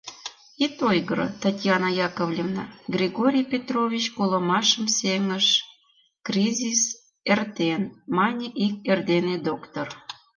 [0.65, 2.63] —Ит ойгыро, Татьяна Яковлевна,
[2.95, 5.47] Григорий Петрович колымашым сеҥыш,
[6.27, 6.81] кризис
[7.31, 7.83] эртен,—
[8.15, 9.87] мане ик эрдене доктор.